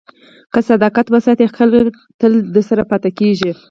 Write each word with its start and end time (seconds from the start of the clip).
که 0.53 0.59
صداقت 0.69 1.05
وساتې، 1.09 1.45
خلک 1.57 1.93
تل 2.19 2.33
درسره 2.55 2.83
پاتې 2.91 3.09
کېږي. 3.19 3.51